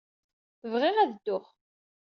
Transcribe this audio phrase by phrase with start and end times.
[0.71, 1.45] Bɣiɣ ad dduɣ.